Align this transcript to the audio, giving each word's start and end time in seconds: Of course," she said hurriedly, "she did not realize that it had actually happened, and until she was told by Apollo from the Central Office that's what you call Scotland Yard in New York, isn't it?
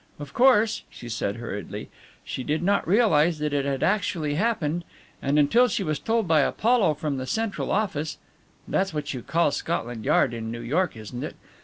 Of 0.17 0.33
course," 0.33 0.81
she 0.89 1.09
said 1.09 1.35
hurriedly, 1.35 1.91
"she 2.23 2.43
did 2.43 2.63
not 2.63 2.87
realize 2.87 3.37
that 3.37 3.53
it 3.53 3.65
had 3.65 3.83
actually 3.83 4.33
happened, 4.33 4.83
and 5.21 5.37
until 5.37 5.67
she 5.67 5.83
was 5.83 5.99
told 5.99 6.27
by 6.27 6.39
Apollo 6.41 6.95
from 6.95 7.17
the 7.17 7.27
Central 7.27 7.69
Office 7.71 8.17
that's 8.67 8.95
what 8.95 9.13
you 9.13 9.21
call 9.21 9.51
Scotland 9.51 10.03
Yard 10.03 10.33
in 10.33 10.49
New 10.51 10.61
York, 10.61 10.97
isn't 10.97 11.23
it? 11.23 11.35